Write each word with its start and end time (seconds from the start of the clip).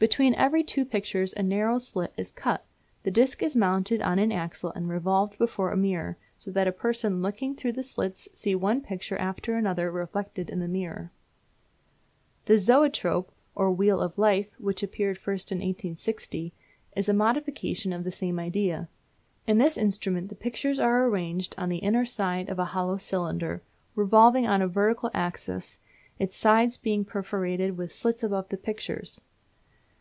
Between 0.00 0.34
every 0.36 0.64
two 0.64 0.86
pictures 0.86 1.34
a 1.36 1.42
narrow 1.42 1.76
slit 1.76 2.14
is 2.16 2.32
cut. 2.32 2.64
The 3.02 3.10
disc 3.10 3.42
is 3.42 3.54
mounted 3.54 4.00
on 4.00 4.18
an 4.18 4.32
axle 4.32 4.72
and 4.74 4.88
revolved 4.88 5.36
before 5.36 5.70
a 5.70 5.76
mirror, 5.76 6.16
so 6.38 6.50
that 6.52 6.66
a 6.66 6.72
person 6.72 7.20
looking 7.20 7.54
through 7.54 7.72
the 7.72 7.82
slits 7.82 8.26
see 8.32 8.54
one 8.54 8.80
picture 8.80 9.18
after 9.18 9.56
another 9.56 9.90
reflected 9.90 10.48
in 10.48 10.58
the 10.60 10.66
mirror. 10.68 11.10
The 12.46 12.56
zoetrope, 12.56 13.30
or 13.54 13.70
Wheel 13.70 14.00
of 14.00 14.16
Life, 14.16 14.48
which 14.58 14.82
appeared 14.82 15.18
first 15.18 15.52
in 15.52 15.58
1860, 15.58 16.54
is 16.96 17.10
a 17.10 17.12
modification 17.12 17.92
of 17.92 18.04
the 18.04 18.10
same 18.10 18.38
idea. 18.38 18.88
In 19.46 19.58
this 19.58 19.76
instrument 19.76 20.30
the 20.30 20.34
pictures 20.34 20.78
are 20.78 21.04
arranged 21.04 21.54
on 21.58 21.68
the 21.68 21.76
inner 21.76 22.06
side 22.06 22.48
of 22.48 22.58
a 22.58 22.64
hollow 22.72 22.96
cylinder 22.96 23.60
revolving 23.94 24.46
on 24.46 24.62
a 24.62 24.66
vertical 24.66 25.10
axis, 25.12 25.78
its 26.18 26.34
sides 26.36 26.78
being 26.78 27.04
perforated 27.04 27.76
with 27.76 27.92
slits 27.92 28.22
above 28.22 28.48
the 28.48 28.56
pictures. 28.56 29.20